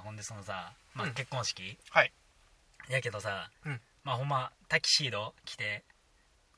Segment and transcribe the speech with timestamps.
[0.00, 2.12] ほんでそのさ、まあうん、結婚式、はい。
[2.88, 3.80] やけどさ、うん。
[4.04, 5.84] まあほんまタキシード着て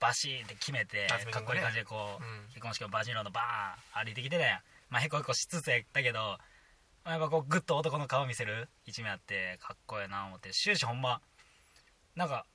[0.01, 2.49] バシーンって決めて夏目君がねかっこいい感じでこう、うん。
[2.49, 4.61] 結婚式をバジロードバーン歩いてきてたやん。
[4.91, 6.39] まあへこへこしつつやったけど、
[7.05, 10.51] まあ、やっぱこうグッと男の顔見せる一面あってかっこええな思って。
[10.53, 11.21] 終始ほんま
[12.17, 12.47] なんか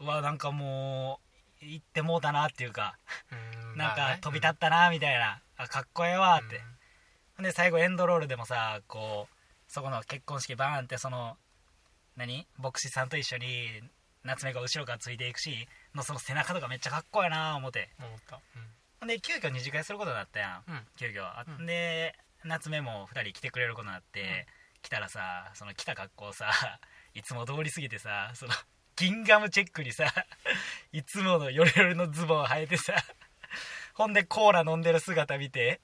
[0.00, 1.20] うわなんかも
[1.62, 2.96] う行ってもうたなっていうか
[3.32, 3.78] うん。
[3.78, 4.14] なんまあね。
[4.16, 6.60] か飛び立ったなみたいな、あかっこええわって、
[7.36, 9.33] ほんで最後エンドロールでもさこう
[9.74, 11.36] そこの結婚式バーンってその
[12.16, 12.46] 何？
[12.58, 13.82] 牧師さんと一緒に
[14.22, 17.90] 夏目が後ろからついていくしのその背中とかめっちゃかっこええな思って。
[17.98, 18.40] うん思った。
[19.00, 19.08] ほん。
[19.08, 20.70] で急遽二次会することになったやん。
[20.70, 20.80] うん。
[20.96, 21.66] 急遽あうん。
[21.66, 24.46] で夏目も2人来てくれることになって、
[24.80, 26.52] 来たらさその来た格好さ
[27.14, 28.52] いつも通り過ぎてさその
[28.94, 30.06] ギンガムチェックにさ
[30.92, 32.94] いつものヨレヨレのズボン履いてさ
[33.94, 35.80] ほんでコーラ飲んでる姿見て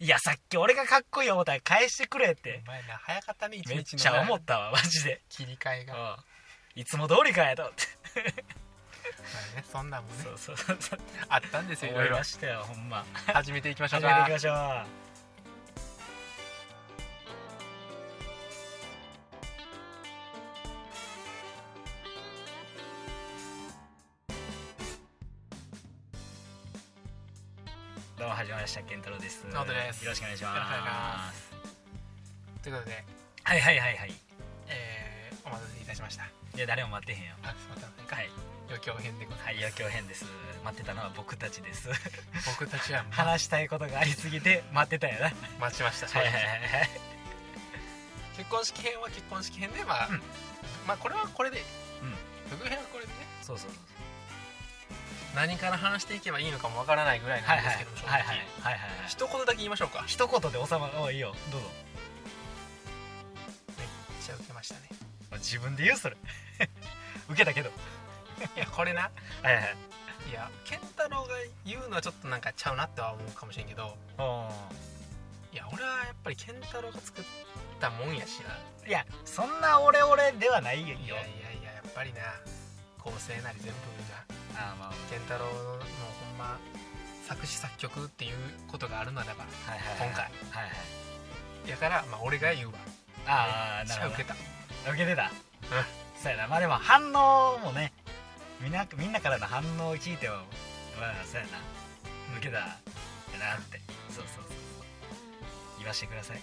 [0.00, 2.62] いやさっき俺がかっこいい思ったら返してくれって。
[2.64, 6.18] お前な早かったね一めっちゃ思ったわマジで、切り替えが、
[6.74, 7.64] いつも通りかやと。
[7.64, 7.84] 思って
[9.54, 10.24] あね、そんなんもね。
[10.24, 10.98] そうそうそうそう。
[11.28, 12.16] あったんですよいろいろ。
[12.16, 13.04] ましたよほんま。
[13.26, 15.09] 始めていきましょう始めていかきましょう
[28.20, 29.48] どうも始まりました健太郎です。
[29.48, 29.64] よろ
[30.12, 31.40] しくお願いします。
[31.40, 33.02] すということで、
[33.44, 34.12] はいはいはいはい。
[34.68, 36.24] えー、お待たせいたしました。
[36.24, 36.28] い
[36.60, 37.32] や誰も待ってへんよ。
[37.42, 38.16] あすいませんか。
[38.16, 38.28] はい。
[38.68, 40.26] 余興編でございはい余興編です。
[40.62, 41.88] 待ってたのは僕たちです。
[41.88, 45.32] ます僕たちはま 話したいことがありすぎて待ってたよな。
[45.58, 46.90] 待ちました正はい直はいはいはい。
[48.36, 50.22] 結婚式編は結婚式編でまあ、うん。
[50.86, 51.64] まあこれはこれで。
[52.02, 52.14] うん。
[52.50, 53.24] 副編はこれでね。
[53.40, 53.70] そうそう
[55.34, 57.90] 何から話していけばいいのかもわからないぐらいなはいはいんですけど。
[57.90, 60.04] も、正直はいはいはいはいはい一言だけ言いましょうか。
[60.06, 61.00] 一言で収まる。
[61.00, 61.34] おいいよ。
[61.50, 61.66] どうぞ。
[63.78, 63.86] めっ
[64.24, 64.88] ちゃ受けましたね。
[65.38, 66.16] 自分で言うそれ。
[67.28, 67.70] 受けたけど。
[68.56, 69.10] いやこれな。
[69.42, 69.76] はいはい。
[70.28, 73.96] いや健太郎が言うのはちょっとなんかちゃうなっては思うかもしれんけど。
[74.18, 74.50] お
[75.52, 77.24] いや俺はやっぱり健太郎が作っ
[77.80, 78.58] たもんやしな。
[78.84, 80.88] ーいやそんな俺俺ではないよ。
[80.88, 82.20] いやいやいややっぱりな。
[82.98, 83.80] 構成なり全部
[84.12, 86.58] があーまあ健太郎のもうほんま
[87.26, 88.36] 作詞作曲っていう
[88.68, 90.30] ことがあるならばはいはいはい今回は
[90.60, 90.64] い。
[90.64, 90.70] は
[91.66, 92.74] いやからまあ俺が言うわ。
[93.26, 94.14] ああなるほど。
[94.14, 94.34] 受けた。
[94.90, 95.30] 受けてた。
[96.20, 96.48] そうやな。
[96.48, 97.92] まあでも反応もね
[98.60, 100.36] みんなみんなからの反応を聞いても
[100.98, 101.58] まあそうやな。
[102.38, 102.64] 受けたや
[103.38, 103.78] なって。
[104.08, 104.44] そうそうそう
[105.78, 106.38] 言わしてください。
[106.38, 106.40] い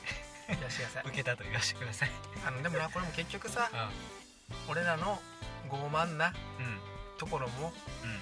[0.62, 2.12] らっしゃいませ受けたと言わしてください。
[2.45, 5.19] あのでもなこれも結局さう俺らの
[5.69, 6.79] 傲慢なんうん
[7.18, 7.74] ところも
[8.04, 8.20] うん。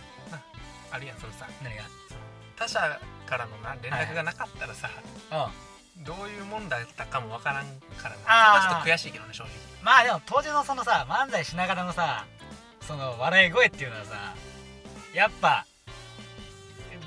[0.92, 2.22] あるやんそのさ何がその
[2.56, 4.90] 他者からのな連絡がなかったらさ、
[5.98, 6.04] うん。
[6.04, 7.66] どういうもんだったかもわからん
[8.02, 8.16] からな。
[8.28, 8.62] あー。
[8.62, 9.52] そこはちょっと悔しいけどね正直。
[9.84, 12.26] まあでも当時のそのさ漫才しながらのさ
[12.82, 14.36] その笑い声っていうのはさ
[15.14, 15.66] やっぱ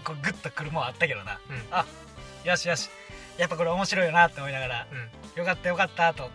[0.05, 1.41] こうグッとくるもんあったけどな。
[1.50, 1.62] うん。
[1.70, 1.87] あ
[2.44, 2.91] よしよし。
[3.38, 5.38] やっぱこれ面白いよなって思いながらうん。
[5.38, 6.31] よかったよかったと。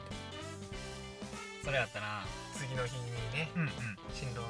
[1.64, 2.26] それやったな。
[2.56, 3.70] 次の日にねうんうん。
[4.14, 4.42] 新郎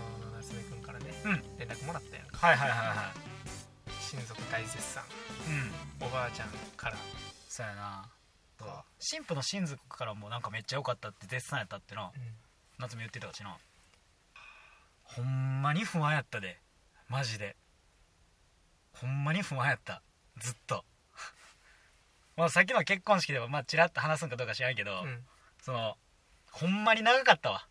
[1.26, 1.58] うん。
[1.58, 2.28] 連絡もらったやん。
[2.28, 3.14] かはいはいはいは
[4.12, 5.04] 親族大絶賛。
[5.04, 5.08] い
[6.02, 6.08] うん。
[6.08, 6.98] おばあちゃんから。
[7.48, 8.10] そうやな。
[8.64, 12.12] か新婦の親族からもなんかめっちゃ良かったって絶賛やったってな。
[12.16, 12.22] うん。
[12.80, 13.58] 夏目言ってたしな。
[15.04, 16.60] ほんまに不安やったで。
[17.10, 17.56] マジで。
[18.94, 20.02] ほんまに不安やった。
[20.38, 20.86] ずっと。
[22.36, 25.26] まあさっきの結婚式でもまあちらっと話すんかどうか知らんけど、うん。
[25.62, 25.98] その
[26.52, 27.68] ほんまに長かったわ。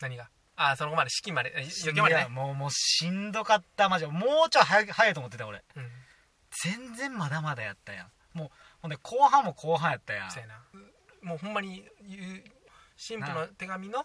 [0.00, 0.30] 何が？
[0.62, 2.28] ああそのまで式までえ余計までね。
[2.28, 3.88] もうもうしんどかった。
[3.88, 5.64] マジでもうちょい早い早いと思ってた俺。
[5.74, 5.88] うん。
[6.62, 8.38] 全然まだまだやったやん。
[8.38, 8.50] もう
[8.82, 10.30] ほんで後半も後半やったやん。
[10.30, 10.60] そうやな。
[11.22, 12.44] もうほんまに言う
[12.98, 14.04] 新婦の手紙の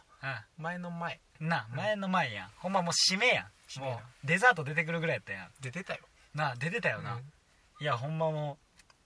[0.58, 1.20] 前の前。
[1.42, 1.76] うんなうん。
[1.76, 2.50] 前の前やん。
[2.56, 3.80] ほんまもう締めやん。
[3.82, 5.50] もうデザート出てくるぐらいやったやん。
[5.60, 6.00] で出たよ。
[6.34, 7.20] な出てたよな、うん。
[7.82, 8.58] いやほんまも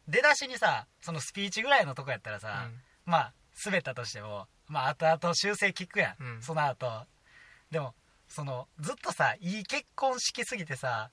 [0.07, 2.69] う出だしにさそのスピーチぐらいのとこやったらさ、
[3.05, 3.33] まあ
[3.65, 6.43] 滑ったとしてもまあ後々修正聞くやん。
[6.43, 7.07] その後
[7.71, 7.93] でも
[8.27, 11.09] そのずっとさいい結婚式すぎてさ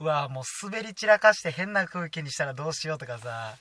[0.00, 3.56] うわもう滑り散らかして変な空気にしたらどうしようとかさ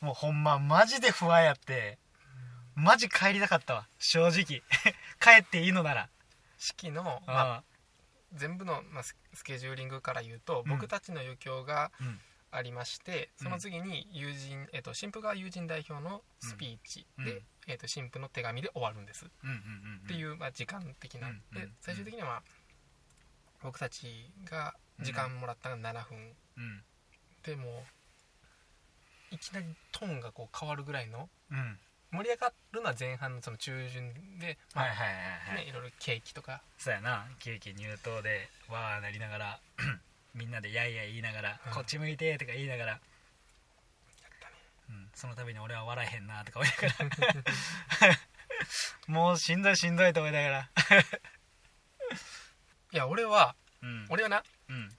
[0.00, 1.98] もうほんまマジで不安やって
[2.76, 4.62] マジ帰りたかったわ正直。
[5.18, 6.08] 帰っていいのなら。
[6.58, 7.64] 式の、あまあ、
[8.34, 12.20] 全部の、まあ、ススケジューリングから言うと、うん僕たちの余興がうん
[12.56, 17.42] ありましてその次に友人、えっと新婦が友人代表のスピーチで、うん。
[17.68, 19.60] えっと新婦の手紙で終わるんです、うんうんうん
[20.04, 22.42] っていう、まあ、時間的な、うんうんで最終的には、まあ、
[23.64, 26.82] 僕たちが時間もらったのが7分、うん。
[27.44, 27.84] でも
[29.32, 31.78] ういきなりトーンがこう変わるぐらいのうん。
[32.12, 35.16] 盛り上がるのは前半のその中旬で、まあはいはいはい
[35.56, 36.62] はい、ね、いろいろケーキとか。
[36.78, 37.26] そうやな。
[37.40, 39.60] ケーキ入刀でわーなりながら
[40.36, 41.72] みんなでやいやい言いながら、うん。
[41.72, 43.00] こっち向いてとか言いながら、
[44.90, 48.16] うん、その度に俺は笑えへんなとか思いながら。
[49.08, 50.70] もうしんどいしんどいと思いながら。
[52.92, 54.06] いや俺はうん。
[54.10, 54.96] 俺はなうん。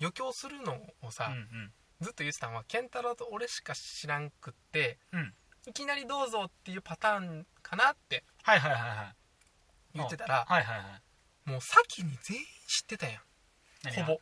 [0.00, 5.34] 余興するのをさ、うんずっと言ってたのは健太郎と俺しか知らんくってうん。
[5.66, 9.14] いきなりどうぞっていうパターンかなってはいはいはいはい。
[9.94, 11.00] 言ってたらはいはいは
[11.46, 11.50] い。
[11.50, 13.22] もう先に全員知ってたやん
[13.96, 14.20] ほぼ。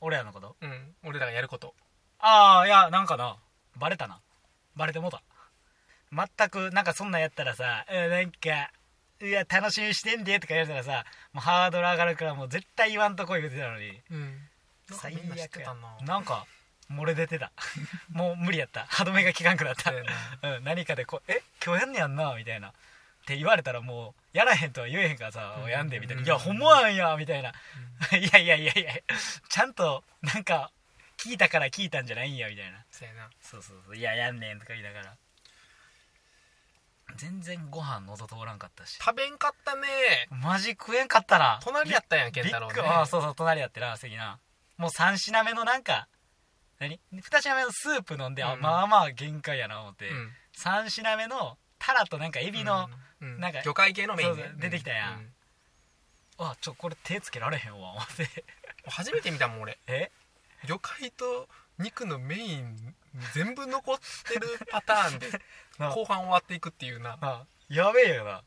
[0.00, 0.56] 俺らのこと？
[0.60, 0.94] うん。
[1.04, 1.74] 俺らがやること。
[2.18, 3.36] ああいやなんかな。
[3.76, 4.20] バレたな。
[4.76, 5.22] バレてもうた。
[6.12, 8.70] 全くなんかそんなんやったらさうんなんか
[9.22, 14.00] いや楽しみにしてんでとか言われたらさもうハードル上がるからもう絶対言わんとこ言うてたのに。
[14.10, 14.38] うん。
[14.90, 15.74] 最悪や。
[15.74, 16.18] なな。
[16.20, 16.46] んか
[16.90, 17.50] 漏れ出てた。
[18.12, 18.84] もう無理やった。
[18.88, 21.42] 歯止めが効かんくなった、うん、何かでこう「え？
[21.64, 22.72] 今日やんねやんな」みたいな
[23.22, 26.26] って言われたらもうやらへんとは言えへんからさうん「やんで」みたいな「うん。
[26.26, 27.50] いやほんまなんや」みたいな
[28.18, 28.92] 「いやいやいやいや
[29.48, 30.72] ちゃんとなんか
[31.16, 32.84] 聞いたから聞いたんじゃないんや」みたいな。
[32.90, 33.30] そうやな。
[33.40, 35.16] そうそうそう「いややんねん」とか言いながら。
[37.16, 38.96] 全然ご飯喉通らんかったし。
[38.98, 39.86] 食べんかったね。
[40.30, 41.60] マジ食えんかったな。
[41.62, 42.80] 隣やったやん健太郎ね。
[42.80, 44.40] ああそうそう隣やってな席な。
[44.78, 46.08] もう3品目のなんか
[46.78, 48.60] 何？2品目のスープ飲んで、あうん。
[48.60, 50.32] まあまあ限界やな思って、うん。
[50.56, 54.36] 3品目のタラとなんかエビの、うんなんか魚介系のメインね。
[54.36, 55.20] そうそう出てきたやん。
[55.22, 55.30] う
[56.38, 58.44] あちょこれ手つけられへんわ思って。
[58.86, 59.78] 初めて見たもん俺。
[59.86, 60.10] え？
[60.66, 61.48] 魚介と
[61.78, 62.94] 肉のメイン
[63.34, 63.98] 全部残っ
[64.32, 65.28] てるパターンで
[65.78, 68.42] な後半終わっていくっていうな、なやべえよな。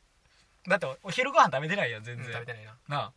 [0.68, 2.78] だってお昼ご飯食べてないよ全然、うん食べてないな。
[2.88, 3.14] なあ。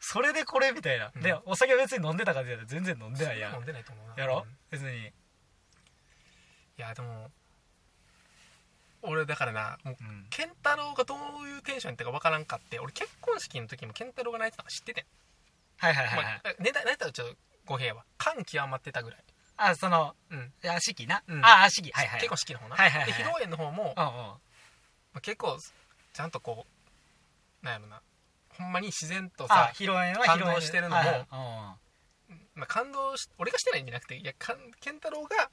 [0.00, 1.22] それでこれみたいな、うん。
[1.22, 3.54] でお酒は別に飲んでたかって言ったら全然飲んでないやん。
[3.54, 4.14] 飲んでないと思うな。
[4.16, 4.44] やろ？
[4.46, 5.06] うん、別に。
[5.06, 5.12] い
[6.76, 7.30] やでも
[9.02, 10.26] 俺だからなもううん。
[10.30, 15.04] 健太郎がどういうテンションやったかわからんかって俺結婚式の時も健太郎が泣いてたの知っててん、
[15.78, 19.20] はいはいはいはい、まあ、寝た泣いたらちょっと語弊は感極まってたぐらい、
[19.56, 20.52] あそのうん。
[20.68, 21.44] あ式な、うん。
[21.44, 22.20] ああ式はいはい。
[22.20, 24.12] 結婚式の方な、はいはいはいで披露宴の方も、うんうん。
[24.16, 24.38] ま
[25.14, 25.58] あ、結構
[26.12, 26.66] ちゃんとこ
[27.62, 28.00] うなんやろな。
[28.58, 30.60] ほんまに自然とあさ、披露宴は披露宴。
[30.60, 31.26] してるのもはいはい
[32.54, 35.50] まあ、感動し俺がしてないんじゃなくていやかん健太郎が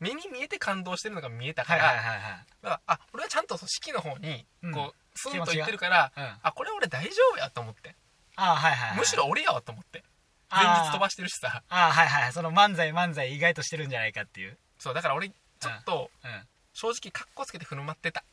[0.00, 2.22] 目に見えて感動してるのが見えたから,、はいはいはいはい。
[2.62, 4.72] だからあ俺はちゃんとその式の方にうん。
[4.72, 6.22] こう、スンと言ってるからうん。
[6.22, 7.94] ああこれ俺大丈夫やと思って。
[8.36, 10.04] はいはいはいむしろ俺やわと思って。
[10.50, 11.62] 前日飛ばしてるしさ。
[11.68, 14.58] あはいはいその漫才漫才意外としてるんじゃないかっていう。
[14.78, 16.46] そうだから俺ちょっとうん。
[16.74, 18.24] 正直カッコつけて振る舞ってた。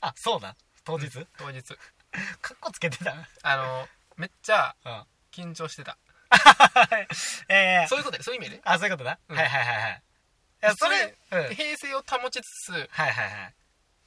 [0.00, 0.54] あそうだ。
[0.84, 1.26] 当日？
[1.36, 1.62] 当日。
[2.40, 3.12] カッコつけてた。
[3.12, 5.96] うんあのめっちゃあ緊張してた
[7.48, 7.86] ええ。
[7.88, 8.60] そういうことでそういう意味で。
[8.64, 9.18] あそういうことだ。
[9.28, 9.36] うん。
[9.36, 10.02] はいはいはいはい。
[10.62, 11.40] いやそれうん。
[11.40, 13.54] はい平静を保ちつつはいはい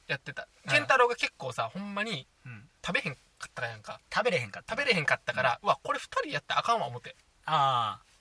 [0.06, 0.70] やってたうん。
[0.70, 2.68] 健太郎が結構さほんまにうん。
[2.84, 4.00] 食べへんかったやんか。
[4.12, 4.74] 食べれへんかった。
[4.74, 7.16] 食べれへんかったから、うわこれ2人やったらあかんわ思って。
[7.44, 8.12] ああ。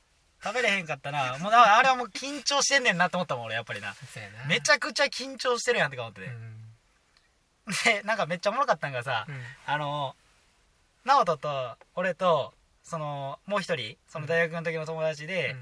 [0.43, 1.37] 食べれへんかったな。
[1.37, 3.95] もうだからあれはもう緊張してんねんなと思ったもん俺やっぱりな。
[4.47, 6.73] めちゃゃくちゃ緊張してるやんって思ってて、うん。
[7.85, 9.45] でなんかめっちゃおもろかったんがさ、うん。
[9.67, 10.15] あの
[11.03, 12.53] 直人と俺と
[12.91, 15.55] そのもう一人その大学の時の友達で、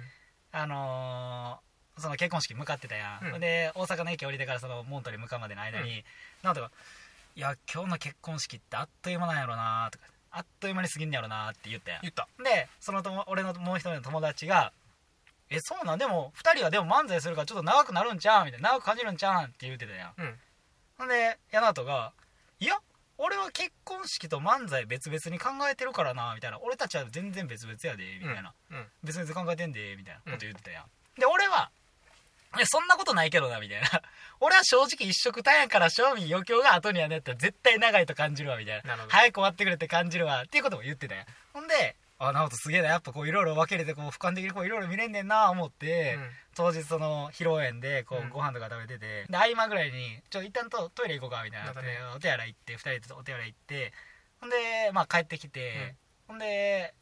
[0.51, 1.69] あのー
[2.01, 3.39] その結婚式向かってたやん、うん。
[3.41, 6.05] で大阪の駅降りてからそのモントに向かうまでの間に、
[6.43, 6.71] 直人が
[7.35, 12.01] 「いや今日の結婚式ってあっという間なんやろな」とか「あっという間に過ぎんやろな」って言ったやん。
[12.03, 12.27] 言った。
[12.41, 14.71] でそのとも俺のもう一人の友達が
[15.51, 15.99] 「えそうなん？
[15.99, 19.41] でも2人はでも漫才するからちょっと長くなるんちゃう?」みたいな「長く感じるんちゃう？
[19.41, 20.13] ん?」って言ってたやん。
[20.17, 20.39] うん。
[20.99, 22.13] ほんでヤナトが
[22.61, 22.79] 「いや
[23.19, 28.87] 俺は結婚式と漫才別々に考えてるからな」みたいな「俺たちは全然別々やで」みたいな、うん。
[29.03, 30.85] 別々考えてんでみたいなこと言ってたやん、
[31.19, 31.69] で俺は
[32.57, 33.87] 「いやそんなことないけどな」みたいな。
[34.41, 38.97] 俺は正直一色単やから正味余興が後にはねったら絶対長いと感じるわみたいな。
[39.09, 41.25] 早く終わってくれって感じるわっていうことも言ってたやん。
[41.51, 48.27] ほんであ直人すげえなやっぱこういろいろ分けれてこう俯瞰的にこういろいろ見れんねんな思って、うん当日その披露宴でこうん。
[48.27, 51.93] うご飯とか食べてて、で合間ぐらいに「ちょ一旦とトイレ行こうか」みたいななんかね。
[51.93, 53.93] でお手洗い行って2人でお手洗い行って
[54.41, 54.55] ほんで
[54.91, 55.95] まあ帰ってきて、
[56.27, 56.93] ほんで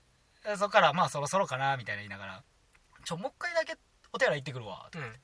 [0.58, 2.44] そっからまあそろそろかなみたいな言いながら
[3.04, 3.76] 「ちょもう一回だけ
[4.14, 5.16] お手洗い行ってくるわ」とうん。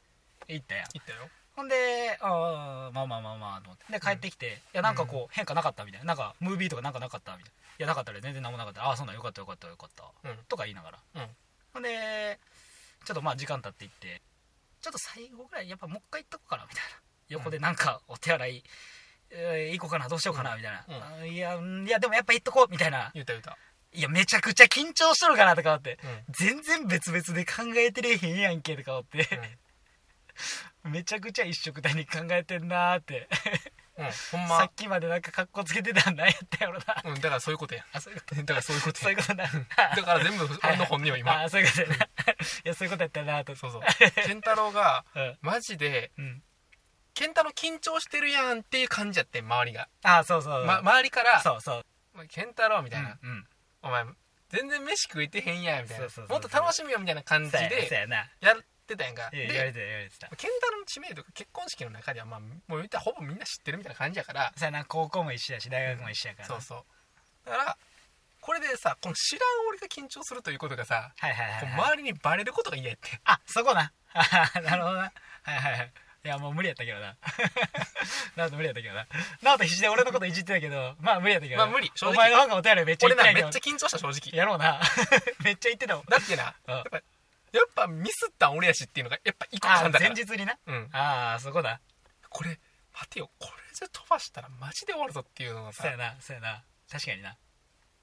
[0.47, 0.87] 言ったやん。
[0.93, 1.29] 言ったよ。
[1.55, 3.85] ほんでああまあまあまあまあと思って。
[3.93, 8.83] で帰ってきて「いやなんかこう変化なかった」みたいな「なんかムービーとかなんかなかった」みたいな「いやなかったら全然何もなかった。
[8.83, 10.37] ああそうなんよかったよかったよかった」うん。
[10.49, 11.29] とか言いながら、うん。
[11.73, 12.39] ほんで
[13.05, 14.21] ちょっとまあ時間経っていって
[14.81, 16.99] ちょっと最後ぐらいやっぱもう一回行っとこうかなみたいな。
[17.29, 18.63] 横でなんかお手洗い、
[19.29, 23.11] えー行こうかなどうしようかなみたいな、いやうんいやでもやっぱ行っとこうみたいな。
[23.13, 23.57] 言った言った。
[23.93, 25.99] いやめちゃくちゃ緊張しとるかなとか思って。
[26.03, 26.23] うん。
[26.29, 29.27] 全然別々で考えてれへんやんけとか思って、
[30.83, 33.29] めちゃくちゃ一緒くたに考えてんなーって、
[33.97, 37.01] うんほんさまっきまでなんか格好つけてたんなんやったやろな。
[37.05, 37.85] うんだからそういうことや。
[37.93, 39.45] あそういうこ だからそういうこととそうやいうことだ
[39.95, 41.41] だから全部俺の本音よ今。
[41.43, 41.95] あそういうことやな。
[41.95, 41.99] い
[42.63, 43.55] やそういうことやったなと。
[43.55, 43.81] そうそう。
[44.25, 45.37] 健太郎がうん。
[45.41, 46.43] マジでうん。
[47.13, 51.85] 健太郎緊張してるやんっていう感じやってん周りが、あそうそう、ま、周りからそうそう
[52.15, 53.47] 「お前健太郎」みたいな、うんうん。
[53.83, 54.05] お前
[54.49, 56.05] 全然飯食えてへんやん」みたいな。
[56.05, 58.31] そうそうそうもっと楽しみよみたいな感じそうやそうでやな。
[58.39, 59.29] やってたやんか。
[59.31, 60.27] でいや言われてた言われてた。
[60.35, 64.53] 健太郎の知名度が結婚式の中ではまあもう言ったらほぼみんな知ってるみたいな感じやから。
[64.55, 66.49] そうやな高校も一緒やし大学も一緒やから。
[66.49, 66.85] な、そうそ
[67.47, 67.49] う。
[67.49, 67.77] だから
[68.41, 73.91] これでさこの知らん俺が緊張するということがさはいはいはい、こうはい、周りにバレることが嫌やってあそこな。
[74.13, 75.11] なるほどな。
[75.43, 75.91] はいはいはい。
[76.25, 77.17] いやもう無理やったけどな。
[78.37, 79.05] ナオト無理やったけどな。
[79.41, 81.65] ナオト必死で俺のこといじってたけどまあ無理やったけどな。
[81.65, 83.47] まあ無理お前の方がお便りめっちゃ俺言ってないけど。
[83.47, 84.37] なめっちゃ緊張した正直。
[84.37, 84.79] やろうな。
[85.43, 86.05] めっちゃ言ってたもん。
[86.05, 86.75] だってなうん。
[86.75, 87.01] やっぱ
[87.53, 90.13] やっぱミスったん俺やしっていうのがやっぱ一個あ感だから。
[90.13, 90.57] 前日にな？
[90.67, 90.89] うん。
[90.91, 91.79] ああそこだ。
[92.29, 92.59] これ
[92.93, 95.83] 待てよこれで飛ばしたらマジで終わるぞっていうのがさ。
[95.83, 96.63] そうやなそうやな。
[96.91, 97.37] 確かにな。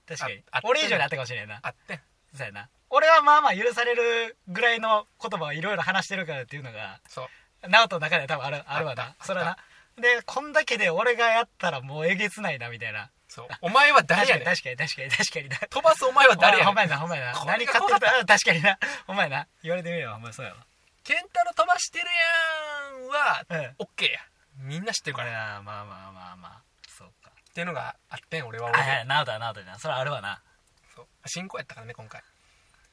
[0.08, 0.42] 確かに。
[0.64, 1.60] 俺以上にあったかもしれんな。
[1.62, 2.00] あってん。
[2.34, 2.68] そうやな。
[2.88, 7.68] 俺はまあまあ許されるぐらいの言葉をいろいろ話してるからっていうのがそう。
[7.68, 9.14] ナオトの中で多分あるあるわな。
[9.22, 9.56] それはな。
[10.00, 13.48] でこんだけで俺がやったらもうえげつないなみたいなそう。
[13.62, 14.56] お前は誰確かにやねん。
[14.56, 15.56] 確かに確かに確かにな。
[15.70, 16.74] 飛ばすお前は誰やほん。
[16.74, 17.44] まねんやなほんまやな。
[17.46, 18.78] 何買ってるか確かにな。
[19.06, 19.46] ほんまやな。
[19.62, 20.54] 言われてみればほんまそうや
[21.04, 23.44] ケンタロ飛ばしてるやんは
[23.78, 24.18] オッケーや。
[24.58, 25.62] みんな知ってるから。
[25.62, 26.62] まあまあまあまあ。
[26.88, 27.30] そうか。
[27.54, 30.42] ていうのがあってん俺はは俺はいナオトはナオトだなそれはあるわな。
[30.94, 31.06] そう。
[31.26, 32.20] 進行やったからね今回。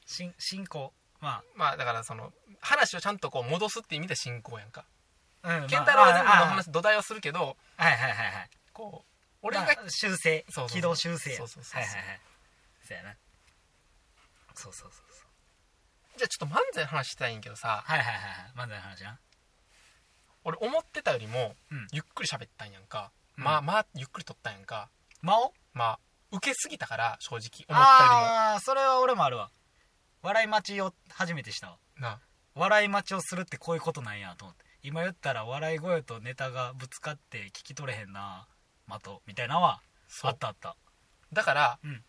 [0.06, 0.94] 進進行。
[1.20, 4.86] ままあだからその話をちゃんとこう戻すって意味で進行やんか。
[5.44, 8.50] あうんケンタロウは全部のまあ話土台をするけどあはいはいはいはい。
[8.74, 9.07] こう
[9.42, 11.82] 俺がまあ修正軌道修正そうそうそうそう。
[11.82, 12.20] はいはいはい。
[12.88, 13.16] そうやな。
[14.56, 16.18] そうそうそうそう。
[16.18, 17.84] じゃあちょっと漫才の話したいんやけどさ。
[17.86, 18.52] はいはいはいはい。
[18.56, 19.20] 漫才の話な。
[20.44, 21.88] 俺思ってたよりもうん。
[21.92, 23.44] ゆっくり喋ったんやんか、うん。
[23.44, 24.90] まあまあゆっくり撮ったんやんか。
[25.22, 25.54] 間を？
[25.74, 26.00] まあ
[26.32, 29.50] 受けすぎたから正直思ったよああーそれは俺もあるわ。
[30.24, 31.78] 笑い待ちを初めてしたわ。
[31.96, 32.20] りもな
[32.56, 34.66] 笑い待ちをするってこういうことなんやと思って。
[34.84, 38.48] 今言ったら笑い声とネタがぶつかって聞き取れへんな
[38.90, 39.82] 的みたいなのは
[40.24, 40.76] あったあった。
[41.34, 42.04] だから、うん。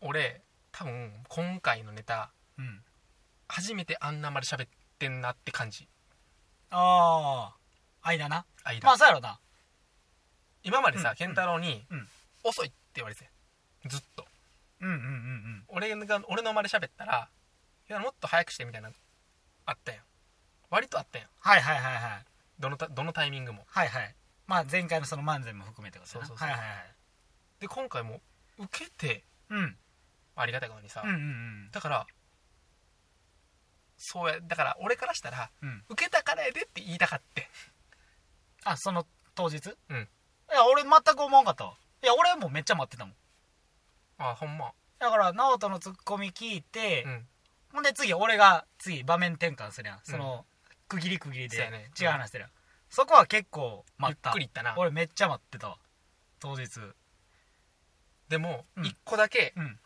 [0.00, 0.42] 俺
[0.72, 2.82] 多分今回のネタうん。
[3.48, 5.88] 初めてあんなまで喋ってんなって感じ。
[6.70, 7.52] あ
[8.02, 8.44] あ間な。
[8.64, 9.38] 間、まあそうやろな。
[10.62, 11.16] 今までさ、うん。
[11.16, 12.08] 健太郎に、うん。
[12.44, 13.30] 遅いって言われてて
[13.88, 14.24] ずっと。
[14.80, 15.64] うんうんうんうん。
[15.68, 17.28] 俺が俺の間で喋ったら
[17.88, 18.90] いやもっと早くしてみたいな
[19.66, 20.02] あったやん。
[20.70, 21.28] 割とあったやん。
[21.38, 22.24] はいはいはいはい。
[22.58, 23.64] どのたどのタイミングも。
[23.66, 24.14] はいはい
[24.52, 26.46] まあ前回のその漫才も含めてことそうそうそう。
[26.46, 26.78] はいはいはい。
[27.58, 28.20] で今回も
[28.58, 29.76] 受けてうん。
[30.36, 31.70] ありがたいことにさ、うんうんうん。
[31.72, 32.06] だから
[33.96, 35.82] そうやだから俺からしたらうん。
[35.88, 37.48] 受けたからやでって言いたかって
[38.64, 39.56] あその当日？
[39.88, 39.96] うん。
[39.96, 41.72] いや俺全く思わんかったわ。
[42.02, 43.14] いや俺もめっちゃ待ってたもん。
[44.18, 44.72] あほんま。
[44.98, 47.26] だから直人のツッコミ聞いて、うん。
[47.72, 50.00] ほんで次俺が次場面転換するやん。
[50.02, 50.44] その、
[50.88, 51.56] 区切り区切りで
[51.98, 52.50] 違う話してるやん、
[52.92, 54.74] そこは結構ゆっくりいったな。
[54.76, 55.70] 俺めっちゃ待ってた。
[55.70, 55.78] わ
[56.40, 56.68] 当日。
[58.28, 58.84] でもうん。
[58.84, 59.78] 一個だけうん。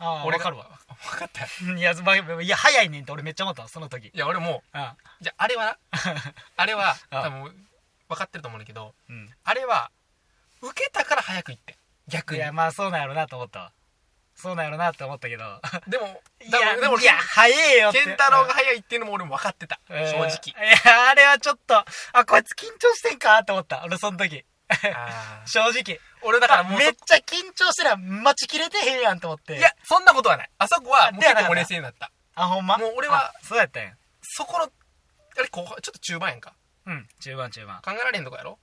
[0.00, 0.68] ああ俺かるわ。
[1.12, 4.08] 分かったうん いやいや早いねんって俺めっちゃ思ったわその時。
[4.08, 5.78] いや俺もあじゃああれはな
[6.56, 7.68] あれはあ多分
[8.08, 9.32] 分かってると思うんだけどうん。
[9.44, 9.92] あれは
[10.62, 12.38] 受けたから早く行って逆に。
[12.38, 13.72] いやまあそうなんやろなと思ったわ
[14.42, 15.60] そうなんやろなって思ったけど。
[15.86, 18.04] でも いやでもいや早えよって。
[18.04, 19.78] 健太郎が早いっていうのも俺も分かってた。
[19.88, 20.06] うん。
[20.10, 20.66] 正直。
[20.66, 21.76] いやあれはちょっと
[22.12, 24.44] あこいつ緊張してんかって思った俺その時。
[25.46, 26.00] 正直。
[26.22, 29.56] 俺だからもうめっちゃ緊張してら待ちきれてへんやんと思って。
[29.56, 30.50] いやそんなことはない。
[30.58, 32.10] あそこはもう結構冷静になった。
[32.34, 32.78] あほんま？
[32.78, 33.92] もう俺はあそうやったんや。
[34.22, 36.54] そこのあれ後半ちょっと中盤やんか。
[36.86, 37.80] うん中盤中盤。
[37.82, 38.58] 考えられへんとこやろ？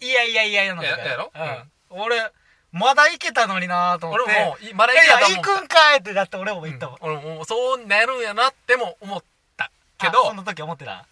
[0.00, 1.32] いやいやいやいやのとこややろ？
[1.34, 1.72] うん。
[1.88, 2.30] 俺
[2.72, 4.24] まだいけたのになと思って。
[4.24, 5.42] 俺もいまだいやいやいけた。
[5.42, 6.96] と思行くんかいってだって俺もう行ったもん。
[7.00, 9.22] 俺もそうなるんやなっても思っ
[9.56, 11.06] たけあどその時思ってた？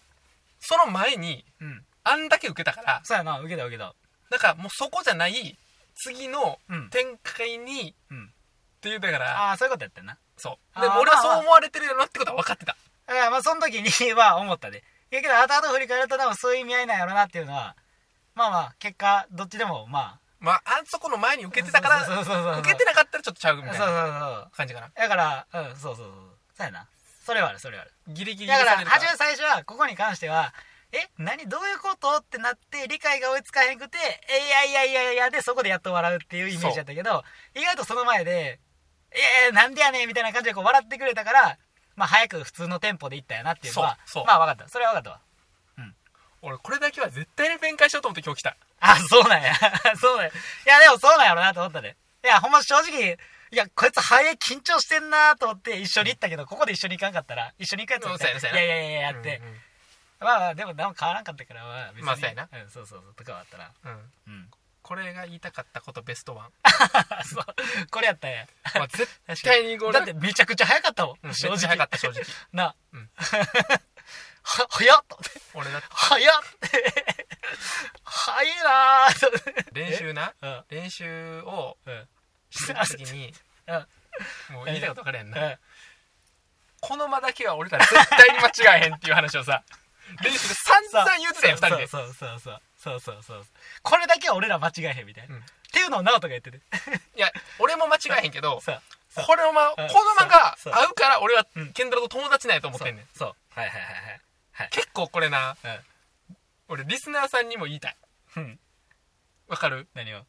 [0.59, 1.83] その前にうん。
[2.03, 3.93] あんだけ受けたからそうやな受けた受けた。
[4.29, 5.57] だからもうそこじゃない
[5.95, 6.89] 次のうん。
[6.89, 8.25] 展開にうん。
[8.25, 8.29] っ
[8.81, 9.49] ていうだから。
[9.49, 10.17] ああそういうことやったんな。
[10.37, 10.81] そう。
[10.81, 11.35] でも俺はまあまあ。
[11.35, 12.75] そう思われてるよなってことは分かってた。
[13.11, 14.83] いやまあその時には思ったで。
[15.11, 17.75] いやけど後々振り返ると多分そういう意味合いなんやろなっていうのは
[18.33, 24.89] まあまあ結果どっちでもままああそこの前にあ受けてたから受けてなかったらちょっとちゃうみたいな感じかな。
[24.89, 25.75] だからうん。
[25.75, 26.07] そうそうそう。
[26.57, 26.87] そうやな。
[27.25, 27.91] それはあるそれはある。
[28.09, 30.53] ギリギリだから初め最初はここに関しては
[30.91, 33.97] え何どういうことってなって理解が追いつかへんくて
[34.29, 37.23] えいやいやいやいやでそこでやっと笑うっていうイメージだったけど
[37.55, 38.59] 意外とその前で
[39.13, 41.57] 「いやいやなんでやねん」みたいな感じでこう笑ってくれたから
[41.95, 44.69] まあ早く普通のテンポでいったやなっていうのはまあ分かった。
[44.69, 45.21] それは分かったわ
[46.45, 48.55] 俺これだけは絶対に弁解しようと思って今日来た。
[48.79, 49.55] あそうなんや。
[49.97, 50.31] そうだよ
[50.65, 51.97] いやでもそうなんやろなと思ったで。
[52.23, 53.17] いやほんま正直
[53.51, 59.61] いやこいつハエ緊張してんなと思って一緒に行ったけどここで一緒に行かんかったら一緒に行くやつうんそうやなそうやないやいやいややって、うん
[60.19, 62.03] まあまあでも何も変わらんかったからまあ別に。
[62.03, 62.49] まあそうやな。
[62.51, 63.71] うんそうそうそうとかはあったら。
[63.83, 63.91] うん。
[63.91, 64.11] うん。
[64.27, 66.51] うんこれが言いたかったことベストワン、
[67.25, 67.45] そう。
[67.89, 68.45] これやったんや。
[68.75, 69.09] まあ、絶
[69.43, 72.23] 対にこれ だってめちゃくちゃ早かったもん、うん正直早かった正直。
[72.53, 73.09] な、うん
[74.47, 75.03] は早っ
[75.55, 75.87] 俺だって。
[75.91, 76.41] 早っ
[78.03, 80.33] 早いなー練習な？
[80.41, 80.63] うん。
[80.69, 82.07] 練習をうん。
[82.51, 83.33] してる時に
[83.67, 84.55] うん。
[84.55, 85.59] もう言いたいこと分かれへんうなん。
[86.81, 88.47] この間だけは俺ら絶対に間
[88.77, 89.63] 違えへんっていう話をさ
[90.23, 91.87] 練習で散々言ってたよ二人で。
[91.87, 93.45] そうそうそうそうそうそう
[93.81, 95.41] これだけは俺ら間違えへんみたいな、うん。
[95.41, 96.57] っていうのを直人が言ってて。
[97.15, 98.61] いや俺も間違えへんけど
[99.25, 99.87] これをまこうん。
[99.87, 101.73] の間が合うから俺はうん。
[101.73, 103.07] ケンドラと友達なんやと思ってんねん。
[103.07, 103.17] そう。
[103.17, 103.59] そう。
[103.59, 104.21] はいはいはい
[104.55, 104.69] はい。
[104.71, 105.81] 結構これなはい
[106.67, 107.97] 俺リスナーさんにも言いたい。
[108.37, 108.43] うん。
[108.43, 108.59] うん。
[109.47, 109.87] わかる？
[109.93, 110.25] 何を？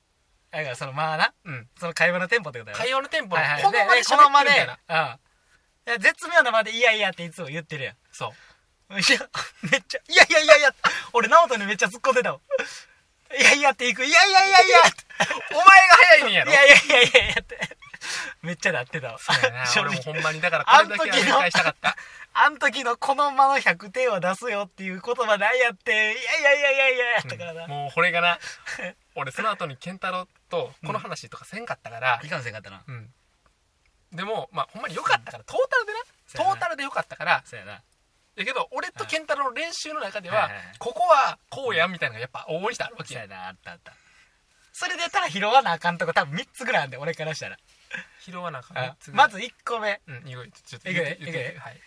[0.50, 1.33] だからそのまあな。
[1.45, 1.68] うん。
[1.78, 3.62] その会話のテンポってことだよ会話のテンポはいはい。
[3.62, 4.78] この間ででこの間で喋ってるみたいな。
[4.88, 5.90] うん。
[5.90, 7.95] いや絶妙な間でいやいやっていつも言ってるやん。
[8.12, 8.30] そう。
[8.90, 9.02] いや、
[9.71, 10.75] めっちゃ、いやいやいやいや、
[11.12, 12.40] 俺、直人にめっちゃ突っ込んでたもん。
[13.37, 14.78] いやいやっていく、いやいやいやいや。
[14.88, 15.04] っ て
[15.50, 16.52] お前が早いねんやろ。
[16.52, 17.59] いやいやいやいやいやって。
[18.43, 19.19] めっちゃなってたわ。
[19.19, 20.15] そうやな 正俺も直。
[20.15, 21.97] ほんまにだからこれだけは理解したかった
[22.35, 27.65] あん時のこの間の100点は出すよっていう言葉ないやって、いやいやいやいやいややったからな。
[27.65, 28.39] うんもうこれがな
[29.15, 32.83] 俺その後に健太郎とこの話とかせんかったからいかんせんかったな。
[32.87, 33.13] うん
[34.13, 37.83] でもまあほんまに良かったからトータルでなそうやなトータルで良かったからそうやな。
[38.37, 43.93] だけど俺と健太郎の練習の中でははいはいはいここはこうやんみたいなのがやっぱ往々にしてあるわけやそうやな、あったあった。
[44.73, 47.57] それでたら拾わなあかんとこ多分3つぐらいあるんで、俺からしたら。
[48.21, 50.00] 拾わなあかんあ三つぐらいまず1個目。
[50.07, 51.59] うんいいよちょっといく言っていく言って。
[51.59, 51.81] はい。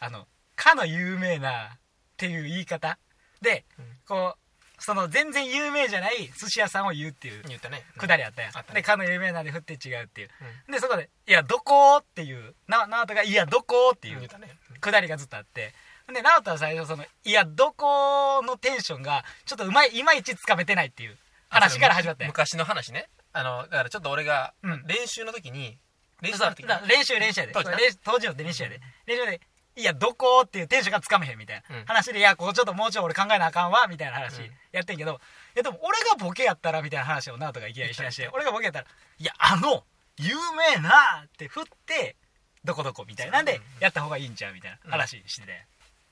[0.00, 1.78] あの、かの有名なっ
[2.16, 2.98] ていう言い方。
[3.40, 3.98] で、うん。
[4.06, 7.84] こう、その全然有名じゃない寿司屋さんを言うっていう言ったね。
[7.96, 8.56] くだりあったやん。
[8.56, 8.80] あったね。
[8.80, 10.30] で、かの有名なんで振って違うっていう。
[10.66, 10.72] うん。
[10.72, 14.58] で、そこで、いや、どこっていう、な、直人が、いや、どこっていう言ったね。
[14.80, 15.74] くだりがずっとあって。
[16.12, 21.16] で、直人は最初その、いや、どこのテンションが、ちょっとうまい、いまいちつかめてないっていう
[21.48, 22.32] 話から始まったやん。
[22.32, 24.84] 昔の話ねあのだからちょっと俺がうん。
[24.86, 25.76] 練習の時に
[26.22, 27.52] 練習の時にだから練習練習やで。
[27.52, 27.76] 当時な。
[27.76, 28.80] 練習当時の練習やで。
[29.06, 29.40] 練習で
[29.76, 31.84] いやどこっていうテンションがつかめへんみたいな、うん。
[31.84, 34.50] 話でいやここちょっともうちょい俺考えなあかんわみたいな話うん。
[34.70, 35.14] やってんけど、い
[35.56, 38.86] やでも俺がボケやったらみたいな話を直人がいきなりしだして俺がボケやったら
[39.18, 39.82] いやあの
[40.16, 42.14] 有名なって振って
[42.62, 43.42] どこどこみたいな。
[43.42, 43.60] んでうん。
[43.80, 45.66] やった方がいいんちゃうみたいな話してて、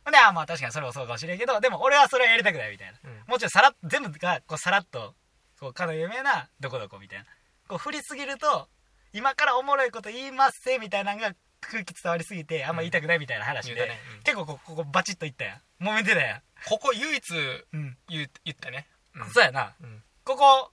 [0.04, 2.98] ほんであまあ確かにそれもそうかもしれんけどでも俺はそれはやりたくないみたいな。
[3.04, 3.16] うん。
[3.28, 5.14] もうちょいさらっ全部がこうさらっと
[5.62, 7.24] こうかの有名などこどこみたいな。
[7.68, 8.66] こう振りすぎると
[9.12, 14.00] 今からおもろいこと言いますせみたいなのが空気伝わりすぎてあんま言いたくないみたいな話で、言うたね。
[14.16, 14.22] うん。
[14.24, 15.84] 結構こここバチッといったやん。
[15.84, 17.36] 揉めてたやここ唯一ん
[17.72, 18.88] うん、言う言ったね。
[19.14, 19.30] うん。
[19.30, 19.72] そうやな。
[19.80, 20.02] うん。
[20.24, 20.72] ここ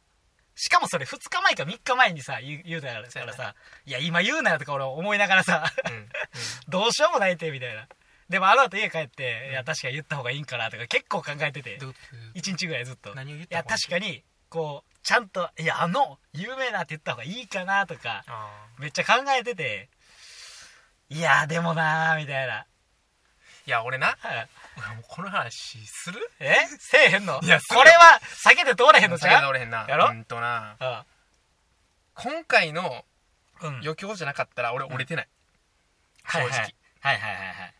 [0.56, 3.54] しかもそれ2日前か3日前にさ言う言うたからさ
[3.86, 5.93] 「いや今言うなよ」とか俺思いながらさうん。
[5.93, 6.10] うん。
[6.67, 7.88] どうしようもないってみたいな。
[8.28, 11.78] でもあの後家帰って「いや確かに言った方がいいんかな」とか結構考えてて。
[11.78, 11.95] どう
[12.34, 13.13] 1日ぐらいずっと。
[13.13, 19.90] 何を言っいや確かにこうちゃんといやあの有名なって言った方がいいかなとかあめっちゃ考えてて
[21.10, 22.54] いやでもなーみたいな。
[22.54, 22.64] ー
[23.68, 24.50] いや俺なはい。
[24.78, 26.20] 俺もうこの話する？
[26.40, 26.56] え？
[26.80, 27.40] せえへんの？
[27.44, 29.86] いやこれは避けて通れへんのち避けゃうられへんな。
[29.88, 30.10] やろ？
[30.10, 30.76] うんとな。
[30.80, 31.06] あ
[32.16, 33.06] 今回の
[33.62, 33.76] うん。
[33.82, 35.28] 余興じゃなかったら俺折れてない。
[36.28, 36.60] 正直はい。
[37.02, 37.74] はいはいはいはいはい。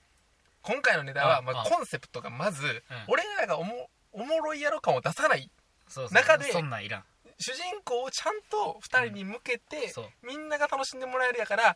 [0.62, 2.82] 今回のネタはああまあコンセプトがまずうん。
[3.08, 5.50] 俺らがおもおもろいやろ感を出さない
[6.12, 7.04] 中でそんなんいらん。
[7.40, 10.06] 主人公をちゃんと2人に向けてそう。
[10.24, 11.76] みんなが楽しんでもらえるやから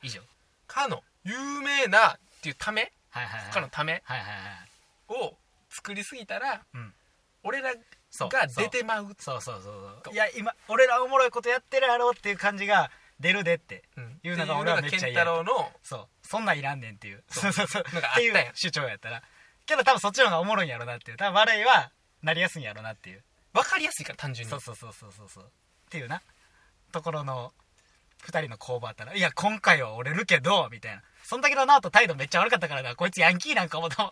[0.68, 3.54] かの有名なっていうためはいはいはい。
[3.54, 5.38] かのためはいはいはいを
[5.70, 6.94] 作りすぎたらうん。
[7.44, 9.16] 俺らが出てまう。
[9.18, 10.14] そうそうそうそう。
[10.14, 13.84] いや今俺らおもろいことやってるやろっていう感じが出るでって。
[13.98, 14.20] うん。
[14.24, 16.08] いうのが俺はめっちゃ嫌のが健太郎のそう。
[16.28, 17.24] そんなんいらんねんっていう。
[17.30, 17.84] そそううそうそう。
[17.94, 19.22] なんかあってい主張やったら。
[19.66, 21.18] けど多分そっちの方がおもろいんやろなっていう。
[21.18, 24.50] 多分笑いはなりやすいんやろなっていう分かりやすいから単純に。
[24.50, 25.44] そうそうそうそうそうそう。
[25.44, 25.48] っ
[25.90, 26.22] ていうな。
[26.92, 27.54] ところの
[28.26, 31.02] 2人の攻防あったら「いや今回は折れるけど」みたいな。
[31.24, 32.96] そんだけど直人態度めっちゃ悪かったからな。
[32.96, 33.96] こいつヤンキーなんかもと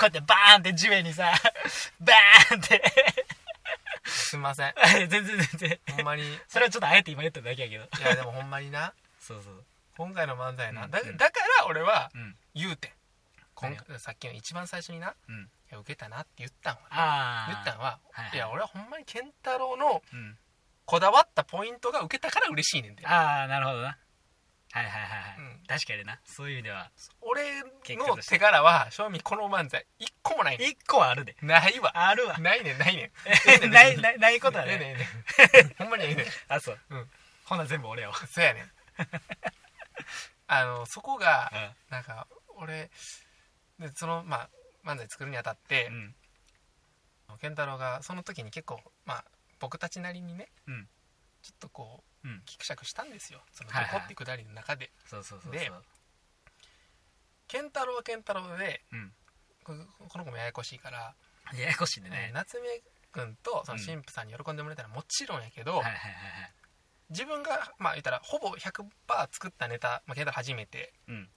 [0.00, 1.32] うやってバーンって地面にさ
[2.00, 2.82] バーンって。
[4.04, 4.74] すんません。
[5.08, 5.80] 全然全然。
[5.96, 6.34] ほんまに。
[6.34, 7.88] いそれはちょっとあえて今言っただけやけど。
[8.02, 8.92] やでもほんまにな。
[9.20, 9.64] そうそう。
[9.96, 10.90] 今回の漫才な、うんうん。
[10.90, 12.36] だだから俺はうん。
[12.54, 12.88] 言うて。
[12.88, 12.92] ん
[13.54, 18.36] 今何回さっきの一番最初にな「うんいや受けたな」って言ったんはああ言ったんは、はいはい。
[18.36, 20.38] いや俺はほんまに健太郎のうん。
[20.84, 23.04] こだわったポイントが受けたから嬉しいねんで。
[23.04, 23.98] ああなるほどな。
[24.70, 25.62] はいはいはいうん。
[25.66, 26.20] 確かにな。
[26.24, 26.90] そういう意味では。
[27.22, 31.36] 俺の手柄は正味この漫才一個もないね一個はあるで。
[31.42, 31.90] んないわ。
[32.08, 32.38] あるわ。
[32.38, 33.10] ないねんないね
[33.66, 33.70] ん。
[33.72, 34.72] ないないないことはね。
[34.72, 34.94] ええね
[35.62, 35.74] ねん。
[35.78, 36.26] ほんまにええねん。
[36.48, 37.10] あそう、うん。
[37.46, 38.14] ほな全部俺やわ。
[38.14, 38.70] そうやねん。
[40.46, 41.50] あのそこが
[41.88, 42.90] うなんか俺
[43.80, 44.50] でそのまあ
[44.86, 46.14] 漫才作るにあたって、ん。
[47.40, 49.24] 健太郎がその時に結構まあ
[49.58, 50.88] 僕たちなりにね、うん。
[51.42, 52.42] ちょっとこううん。
[52.46, 53.40] ギクシャクしたんですよ。
[53.52, 53.92] そのはいはい。
[53.92, 55.60] どこってくだりの中で、そうそうそうそう。
[55.60, 55.70] で
[57.48, 59.12] 健太郎は健太郎でうん。
[59.64, 59.74] こ
[60.08, 61.14] この子もややこしいから、
[61.54, 63.84] ややこしいんでね、夏目君とそのうん。
[63.84, 65.82] 神父さんに喜んでもらえたらもちろんやけど、
[67.10, 68.84] 自分がまあ言ったらほぼ100%
[69.32, 71.28] 作ったネタ、まあ、健太郎初めて、うん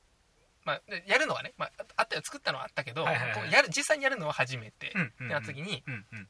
[0.70, 3.42] まあ、でやるのはね、まあ、あったよ作ったのはあったけど、はいはいはい。
[3.42, 6.28] こうやる実際にやるのは初めて、うんうんってなった時にうんうん。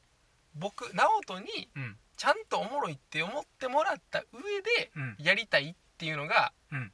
[0.54, 1.96] 僕直人にうん。
[2.16, 5.16] ちゃんとおもろいって思ってもらった上でうん。
[5.18, 6.92] やりたいっていうのが、うん。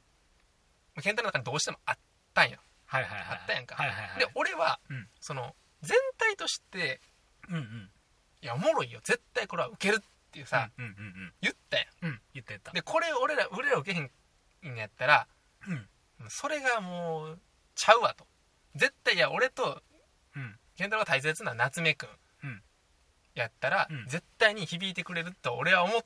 [1.01, 1.97] 健太郎の中にどうしてもあっ
[2.33, 3.75] たんよはいはいはいあったやんか。
[3.75, 5.07] はいはいはいで俺は、うん。
[5.21, 6.99] その全体として
[7.49, 7.89] うんうん。
[8.41, 8.99] いやおもろいよ。
[9.03, 12.05] 絶対これはウケるっていうさ、うんうんうん言ったやん。
[12.05, 14.11] うん言ったでこれ俺ら俺ら受けへん
[14.73, 15.27] んやったら
[15.67, 15.87] うん
[16.29, 17.39] それがもう
[17.75, 18.25] ちゃうわと。
[18.75, 19.81] 絶対いや俺と
[20.35, 20.55] うん。
[20.75, 22.09] 健太郎が大切な夏目くん
[22.43, 22.61] うん。
[23.33, 24.05] やったら、うん。
[24.07, 26.03] 絶対に響いてくれると俺は思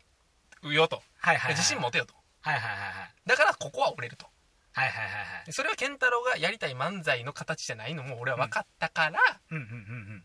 [0.64, 1.02] うよと。
[1.20, 2.14] はいはいはい自信持てよと。
[2.42, 3.14] はいはいはいはい。
[3.26, 4.26] だからここは折れると。
[4.74, 5.46] はいはいはいはい。
[5.46, 9.74] でそれは健太郎がやりたい漫才の形じゃないのも俺は分かったからっうんうんうんう
[10.18, 10.24] ん。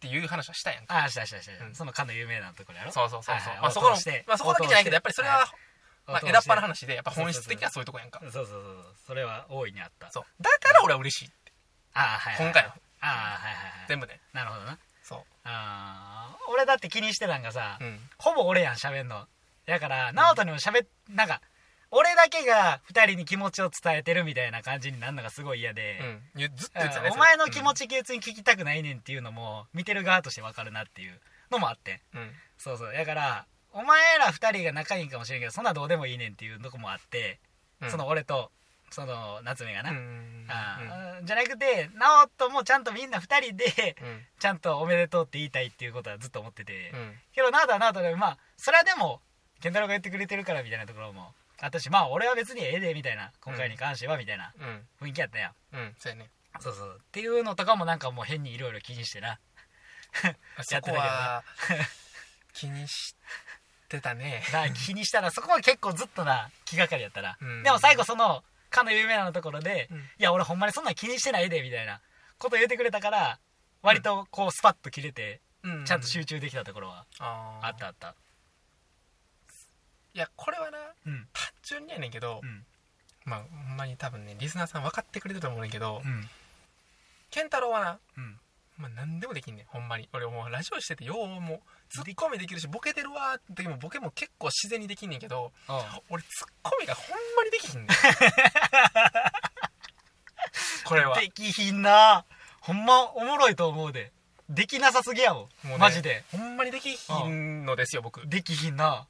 [0.00, 1.64] ていう話はしたやんか、ああしたしたした。
[1.64, 1.74] うん。
[1.74, 2.92] そのかの有名なところやろ？
[2.92, 3.96] そうそうそうそう、はいはいまあ、そこの
[4.26, 5.46] まあ、そこだけじゃないけどやっぱりそれは、
[6.06, 8.20] まあ、枝っぱの話話でやっぱ本質的にはそういうとこやんか。
[8.22, 8.62] そうそうそう
[9.06, 10.10] それは大いにあった。
[10.10, 11.32] そうだから俺は嬉しい
[11.94, 12.68] ああはいはい今回の。
[12.70, 13.06] ああ
[13.38, 14.18] はいはいはい全部で。
[14.32, 14.78] なるほどな。
[15.02, 15.18] そう。
[15.44, 17.98] ああ俺だって気にしてたんがさ、うん。
[18.18, 19.26] ほぼ俺やん喋んの。
[19.66, 21.40] だから直人にも喋っなんか
[21.90, 26.00] 俺だけが2人に気持ちを伝えてるみたいな感じになるのがすごい嫌で、
[26.34, 26.40] うん。
[26.40, 32.00] ゆずっと言ってたねお前の気持ちち別に聞きたくないねんっていうのも見てる側として分かるなっていうのもあって。
[32.14, 32.92] んうん、そうそう。
[32.92, 37.38] だからお前ら2人が仲いいんかもしれんけどそんなどうでもいいねんっていうとこもあって、
[37.80, 37.90] うん。
[37.90, 38.50] その俺と
[38.90, 44.20] その夏目がな、うんうんあーじゃなくて直人もちゃんとみんな2人でうん。
[44.38, 47.12] ちゃんとおめでとうって言いたいっていうことはずっと思ってて、うん。
[47.34, 49.20] けど直人は直人でまあそれはでも
[49.60, 54.52] 健太郎が言ってくれてるからみたいなところもあったしまあ俺は別にええでみたいな今回に関してはみたいな
[55.00, 55.06] うん。
[55.06, 55.52] 雰囲気やったやん。
[55.76, 55.94] うん。
[55.98, 56.28] そうやね。
[56.60, 56.98] そうそう。
[57.00, 59.38] っていうのとかもなんかもう変にいろいろ気にし てな
[60.62, 61.42] そこは
[62.52, 63.20] 気にして
[64.00, 64.42] たね。
[64.46, 67.62] だから気にしたらそこは結構ずっとな気がかりやったら、うん。
[67.62, 69.98] でも最後そのかの有名なのところで、うん。
[69.98, 72.00] いや俺ほんまにそんなん気にしてないでみたいな
[72.38, 73.38] こと言ってくれたから
[73.82, 75.84] 割とこうスパッと切れてうん。
[75.84, 78.14] ちゃんと集中できたところはあったあった。
[80.14, 81.26] いやこれはなうん。
[81.32, 82.64] 単純にやねんけど、うん。
[83.24, 86.28] まあほんまに多分ねリスナーさん分かってくれてると思うねんけど、うん。
[87.30, 88.38] 健太郎はな、うん
[88.82, 89.66] まあ、何でもできんねん。
[89.66, 90.08] ほんまに。
[90.12, 95.52] 俺もうラジオしててようもうツッコミできるしボケてるわーって時もボケも結構自然にできんねんけど
[96.10, 97.88] 俺ツッコミがほんまにできひんねん。
[100.84, 101.20] これは。
[101.20, 102.24] できひんな。
[102.60, 104.12] ほんまおもろいと思うで。
[104.48, 105.42] できなさすぎやもん。
[105.42, 106.24] もうねマジで。
[106.32, 108.26] ほんまにできひんのですよ僕。
[108.26, 109.06] できひんな。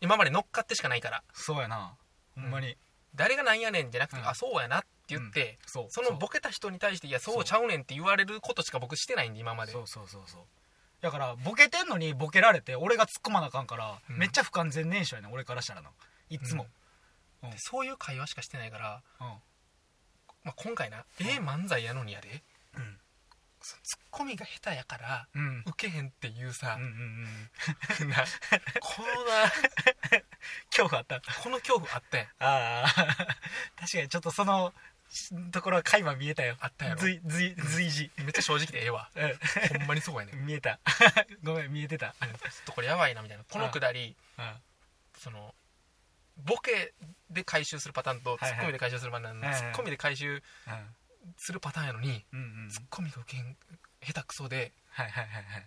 [0.00, 1.22] 今まで乗っかってしかないから。
[1.32, 1.96] そうやな。
[2.34, 2.76] ほんまに、
[3.14, 4.28] 誰がなんやねんじゃなくて、うん。
[4.28, 5.86] あそうやなって言って、そう。
[5.90, 7.44] そのボケた人に対していやそう。
[7.44, 9.72] ちゃうねんって言われることしか僕してないんで今まで。
[9.72, 10.42] そうそうそうそう。
[11.00, 14.18] だからボケてんのにボケられて俺が突っ込まなあかんから、うん。
[14.18, 15.90] めっちゃ不完全燃焼やねん俺からしたらの
[16.30, 16.66] いつも、
[17.42, 17.50] うん。
[17.50, 19.26] でそういう会話しかしてないから、うん。
[20.44, 22.42] まあ、今回なええ漫才やのにやで。
[22.76, 22.96] うん。
[23.60, 25.64] ツッコミが下手やからうん。
[25.66, 27.28] ウケへんっていうさうんうん
[28.00, 28.16] うん な。
[28.80, 29.50] このな
[30.70, 31.20] 恐怖あった。
[31.42, 32.28] この恐怖あったやん。
[32.40, 32.88] ああ
[33.80, 34.74] 確かにちょっとその
[35.52, 36.56] ところは垣間見えたよ。
[36.60, 37.00] あったやろ。
[37.00, 38.10] 随随随時。
[38.18, 39.10] めっちゃ正直でええわ。
[39.14, 40.32] うほんまにそうやね。
[40.32, 40.80] んん見えた。
[41.42, 42.14] ごめん見えてた。
[42.20, 43.44] うんちょっとこれやばいなみたいな。
[43.44, 44.62] このくだりうん。
[45.18, 45.54] その
[46.38, 46.94] ボケ
[47.30, 50.42] で回収するパターンとツッコミで回収するパターン、はいはいツッコミで回収
[51.36, 52.70] するパターンやのにうんうん。
[52.70, 53.56] ツッコミが受けん
[54.02, 55.60] 下手くそではいはいはいはい。
[55.60, 55.64] っ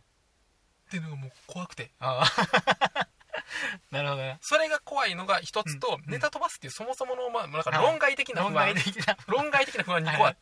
[0.90, 1.92] ていうのがもう怖くて。
[2.00, 3.08] ああ
[3.92, 4.38] なるほどね。
[4.42, 8.74] それが怖いのが一つと、うんネタ飛ばすっていうそもそもの、まあ、なんかあ論外的な論不安。
[8.74, 9.18] 外的な。
[9.28, 10.42] 論外的な不安2個あって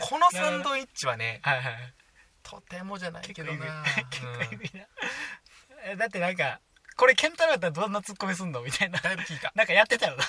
[0.00, 1.94] このサンドイッチはね はいはい
[2.42, 3.82] とてもじゃないけどな。
[3.84, 4.42] 結構うん。
[4.54, 4.86] えぐいな。
[5.84, 6.60] えだってなんか
[6.96, 8.98] これ健太郎やったらどんなツッコミすんのみたいな。
[9.00, 9.52] だいぶ聞いた。
[9.54, 10.24] なんかやってたよな。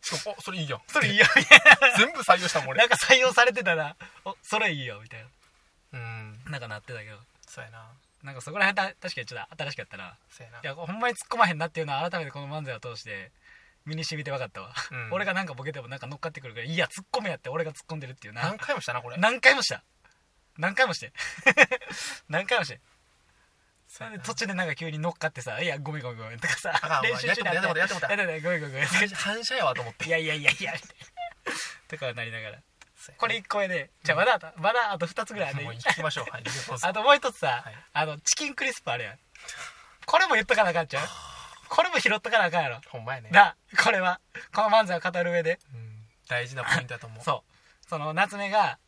[0.00, 0.82] しかもおそれいいよ。
[0.86, 1.26] それいいよ。
[1.36, 1.60] みたい
[1.96, 2.78] 全部採用したもん俺。
[2.78, 5.26] ななんか採用されてたらおそれいいよみたい
[5.92, 6.40] うん。
[6.44, 7.18] ななんかなってたけど。
[7.46, 7.90] そうやな
[8.22, 10.04] なんかそこら辺た確かにちょっと新しかったな。
[10.04, 10.12] な。
[10.12, 10.16] い
[10.62, 13.32] やほんまに突っ込まへんなっていうのは改めてこの漫才を通して
[13.86, 15.12] 身に染みて分かったわ、うん。
[15.12, 18.42] 俺がなんかボケてもなんか乗っかってくるからいや突っ込めやって俺が突っ込んでるっていうな。
[18.42, 19.16] 何回もしたなこれ。
[19.16, 19.82] 何回もした。
[20.58, 21.12] 何回もして。
[22.28, 22.80] 何回もして。
[23.88, 28.00] それで途中でなんか急に乗っかってさ「いやごめんごめんごめん」とかさ練習中にやってもうたやってもう。
[28.02, 30.06] たやってもうたごめんごめんごめん反反射やわと思って。
[30.06, 30.74] いやいやいやいや。
[31.88, 32.58] とかはなりながら
[33.18, 33.90] これ1個目で。
[34.02, 36.24] じゃあまだあとまだあと2つぐらいあるもう行きましょう。
[36.30, 36.44] はい。
[36.82, 37.74] あともう一つさ、はい。
[37.92, 39.18] あのチキンクリスプあるやん。
[40.06, 41.06] これも言っとかなあかんちゃう？
[41.68, 42.80] これも拾っとかなあかんやろ？
[42.88, 43.30] ほんまやね。
[43.32, 44.20] だこれは。
[44.54, 45.58] この漫才を語る上で。
[45.74, 45.90] うん。
[46.28, 47.24] 大事なポイントだと思う。
[47.24, 47.88] そう。
[47.88, 48.78] その夏目が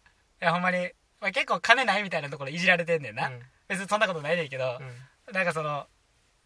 [0.40, 3.40] いやほんまに、まあ、結構金ないみたいなところいじられてんねんな、うん。
[3.68, 4.78] 別にそんなことないねんけど、
[5.28, 5.34] うん。
[5.34, 5.86] なんかその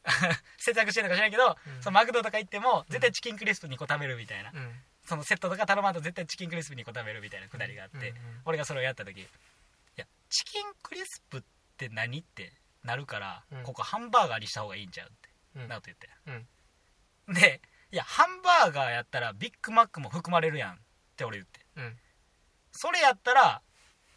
[0.58, 1.82] 節約してるのか知らんけど、うん。
[1.82, 4.72] そのマクドとか行っても絶対チキンクリスプ2個食べるみたいな、うん
[5.06, 8.12] そのセットとか頼まんと絶対チキンクリスプ2個食べるみたいなくだりがあって、うんうん
[8.44, 9.26] 俺がそれをやった時い
[9.96, 11.42] やチキンクリスプっ
[11.76, 12.52] て何って
[12.84, 13.62] なるから、うん。
[13.64, 15.68] ここハンバーガーにした方がいいんちゃうって、うん。
[15.68, 16.08] なこと言って。
[17.28, 17.34] うん。
[17.34, 17.60] で
[17.92, 20.76] いやハンバーガーやったらビッグマックも含まれるやんっ
[21.16, 21.60] て俺言って。
[21.76, 21.96] うん。
[22.72, 23.62] それやったら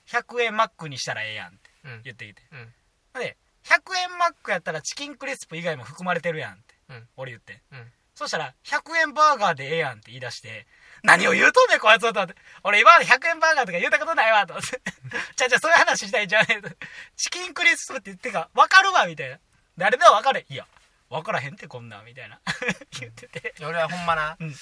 [0.07, 2.01] 100円マックにしたらええやんってうん。
[2.03, 2.41] 言ってきて。
[2.51, 3.19] うん。
[3.19, 7.07] で100円マックやったらチキンクリスプ以外も含まれてるやんって、うん。
[7.17, 7.61] 俺言って。
[7.71, 10.67] うんそしたら100円バーガーでええやんって言い出して
[11.03, 12.35] 何を言うとんねんこいつはと思って。
[12.65, 14.81] 俺今まで100円バーガーとか言うたことないわと思って。
[15.37, 16.69] じゃあじゃあそういう話したいんじゃねえと。
[17.15, 19.39] チキンクリスプって言ってか分かるわみたいな。
[19.77, 20.45] 誰でも分かる。
[20.49, 20.67] いや
[21.09, 22.41] 分からへんってこんなんみたいな。
[22.99, 23.53] 言ってて。
[23.61, 24.53] 俺はほんまな、うん。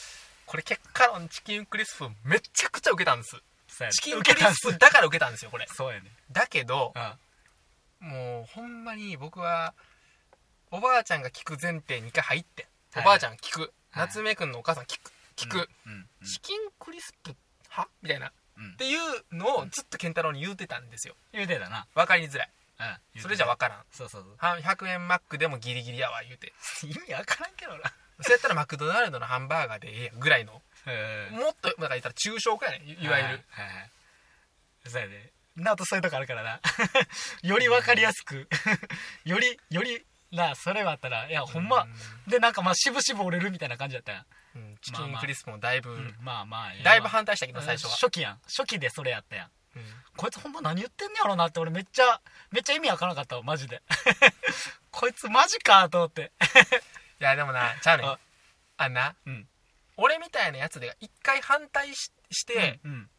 [0.46, 3.42] これ結果論チキンクリスプめちゃくちゃ受けたんです。
[3.94, 5.66] チキンクリスプだから受けたんですよこれ。
[5.74, 6.12] そうやね。
[6.32, 7.18] だけどうん。
[8.08, 9.74] もうほんまに僕は
[10.70, 13.72] おばあちゃんが聞く前提2回入ってはいおばあちゃんが聞く、はい。
[14.08, 15.12] 夏目くんのお母さん聞く。
[15.36, 15.70] 聞く、
[16.26, 17.36] チキンクリスプ
[17.70, 18.28] はみたいな。
[18.28, 18.76] っうん。
[18.78, 19.00] ていう
[19.36, 21.16] のをずっと健太郎に言うてたんですよ。
[21.32, 21.86] 言うてたな。
[21.94, 22.50] 分かりづらい。
[23.16, 23.84] うんそれじゃ分からん。
[23.92, 24.36] そうそうそう。
[24.38, 26.54] は100円マックでもギリギリやわ言うて。
[26.84, 27.92] 意味わからんけどな。
[28.22, 30.62] そうやったらマクドナルドのハンバーガーでええやんぐらいの。
[31.32, 31.38] うん。
[31.38, 33.90] もっとだから言ったら抽象化やねいいわゆる、はいはいはい
[34.90, 36.62] そうやねなおとそういうとこあるからな。
[37.42, 38.48] より分かりやすく。
[39.26, 41.88] よりよりなそれはあったらいやほんま。
[42.28, 46.16] でなんかまあ渋々折れるみたいな感じだったやん、うん、うんチキンクリスプもだいぶ、うん。
[46.22, 48.40] まあまあだいぶ反対したけど最初は、初期やん。
[48.48, 49.48] 初期でそれやったやん。
[49.76, 49.84] うん。
[50.16, 53.82] こいつほんま何言ってんねやろなって俺めっちゃめっちゃ意味わからなかったわマジで。
[54.92, 56.32] こいつマジかと思って。
[57.22, 58.08] いやでもなちゃうねん。
[58.08, 58.20] あ。
[58.78, 59.48] あんなうん。
[59.98, 63.10] 俺みたいなやつで一回反対しして、うん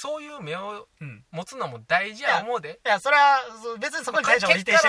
[0.00, 1.22] そういう目をうん。
[1.30, 2.80] 持つのも大事や思うで。
[2.86, 3.40] いやそれは
[3.78, 4.88] 別にそこに対しては否定して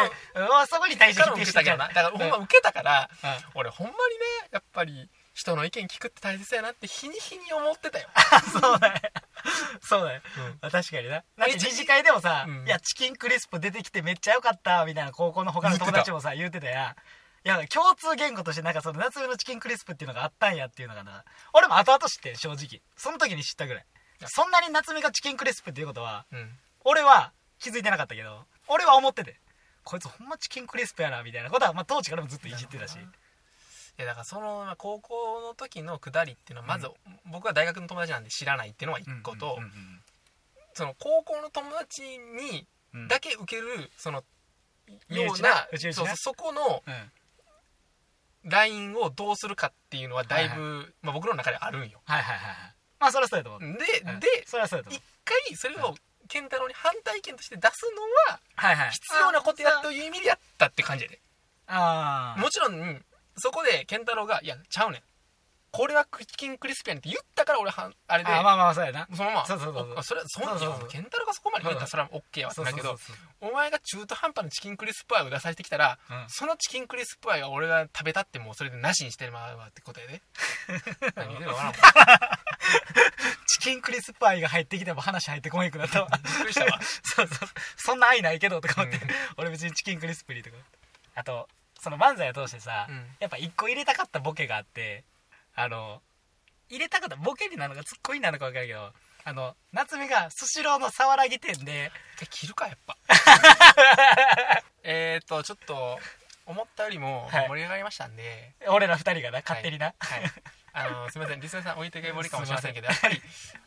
[0.70, 3.60] そこに対して否定してだからほんま受けたから、うん。
[3.60, 4.00] 俺ほんまにね
[4.52, 8.08] やっぱり人の意見聞くって大切やなって日に日に思ってたよ、
[8.54, 8.94] そうだよ。
[9.82, 10.22] そうだよ。
[10.38, 10.58] うん。
[10.62, 11.16] あ確かにな。
[11.16, 12.66] だって二次会でもさ、うん。
[12.66, 16.96] いやチキンクリスプ出てきてめっちゃ良かったみたいな高校の他の友達もさ言うてたやん。
[17.44, 21.26] いや共通言語としてなんかその夏目のチキンクリスプっていうのがあったんやっていうのがな。
[21.52, 22.82] 俺も後々知ってん正直。
[22.96, 23.86] その時に知ったぐらい
[24.28, 26.50] そんなに夏目がチキンクリスプっていうことはうん。
[26.84, 29.40] 俺は気づいてなかったけど俺は思ってて
[29.84, 32.96] こいつほんまチキンクリスプやなみたいなことは、まあ、当時からもずっといじってたし。
[32.96, 36.88] いやだからそのまあ高校の時の下りっていうのはまず、
[37.26, 39.72] 僕は大学の友達なんで知らないっていうのは一個と、うんうん
[40.74, 43.02] その高校の友達にうん。
[43.02, 44.24] うんだけ受けるその
[45.10, 48.50] ようなな内々なそうそこのうん。
[48.50, 50.88] ラインをどうするかっていうのはだいぶ、はい。
[51.04, 52.02] まあ、僕の中であるんよ。
[52.06, 54.20] はいはいはいはいまあそれはそうやと思う、で、うん。
[54.20, 55.96] でそれはそうやと思一う回それを
[56.30, 58.92] 健太郎に反対意見として出すのははいはい。
[58.92, 61.20] 必要なことやという意味でやったって感じやで。
[61.68, 63.04] ああもちろん
[63.38, 65.02] そこで健太郎が「いやちゃうねん
[65.72, 68.30] これはチキンクリスピやねん」って言ったから俺はんあれで。
[68.32, 69.08] あまあまあそうやな。
[69.16, 69.46] そのまま。
[69.46, 69.96] そうそうそうそう。
[69.98, 70.90] おそれはそんそうそうそう。
[70.90, 73.00] 健太郎がそこまで言ったらそれは OK はだけど
[73.40, 76.30] お前が中途半端なチキンクリスプアイを出させてきたらそううん。
[76.30, 80.22] そのチキンクリスプアイは俺が食べたってもうそれでなしにしてまうわってことやで
[81.16, 81.56] 何言うてんの？
[81.56, 81.80] かなびっ
[83.48, 86.10] チキンクリスプアイが入ってきても話入ってこへんくなったわ。
[86.10, 86.80] くりしたわ。
[87.04, 87.50] そうそう。
[87.78, 89.10] そんな愛ないけどとか思って、うん。
[89.38, 90.58] 俺別にチキンクリスプリーとか。
[91.16, 91.48] あと
[91.80, 93.16] その漫才を通してさ、うん。
[93.20, 95.04] やっぱ一個入れたかったボケがあって
[95.56, 96.02] あの
[96.70, 98.92] 入れたかったボケになるのかツッコミになるのか分からんけど
[99.24, 102.98] あの夏目がスシローのさわらぎ店で一回切るかやっぱ。
[104.84, 106.00] えっとちょっと
[106.46, 107.48] 思ったよりもはい。
[107.50, 110.22] 盛り上がりましたんで、俺ら二人がな勝手にな、はい、
[110.74, 111.40] あのすみません。
[111.40, 112.88] リスナーさん置いてけぼりかもしれませんけど。
[112.88, 113.22] やっぱり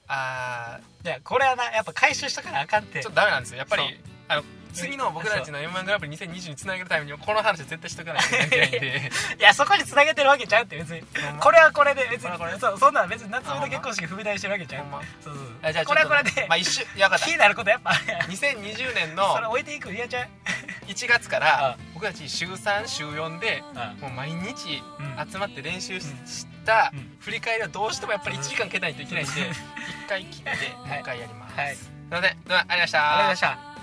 [0.08, 2.98] あいやこれはなやっぱ回収しとかなあかんって。
[2.98, 3.58] ーちょっとダメなんですよ。
[3.58, 9.10] やっぱりあの次の僕たちの m 1グランプリ2020につなげるためにもこの話は絶対しとかないといけないんで。
[9.38, 11.02] いやそこに繋げてるわけちゃうって別に。
[11.38, 14.84] これはこれで別にそうそんなん別に夏目の結婚式踏み台してるわけちゃう。
[14.86, 15.00] ま。
[15.22, 15.44] そうそう。
[15.62, 17.90] あじゃあこれはこれで、まあ一瞬いや分かっ気になることやっぱ。
[17.90, 20.28] あるやんた2020年それの置いていくいやちゃう
[20.88, 25.30] ？1月から僕たち週3週4でうんもう毎日うん。
[25.30, 27.16] 集まって練習ししたうん。
[27.20, 29.46] 振り返りはどうしてもやっぱり1時間かけないといけないんでうん。
[29.50, 29.54] 1
[30.08, 31.76] 回切ってもう一回やります、はい。
[31.76, 32.42] すいません。
[32.42, 32.98] ではありがとうございました。
[32.98, 33.73] ありがとうございました